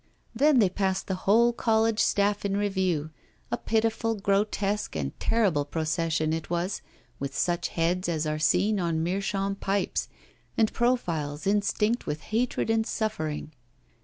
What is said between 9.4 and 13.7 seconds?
pipes, and profiles instinct with hatred and suffering.